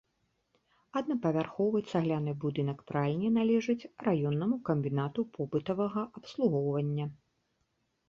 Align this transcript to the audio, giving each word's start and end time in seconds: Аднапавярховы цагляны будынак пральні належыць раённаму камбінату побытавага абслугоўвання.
Аднапавярховы 1.01 1.81
цагляны 1.91 2.33
будынак 2.45 2.79
пральні 2.89 3.29
належыць 3.37 3.79
раённаму 4.09 4.61
камбінату 4.73 5.29
побытавага 5.39 6.01
абслугоўвання. 6.17 7.05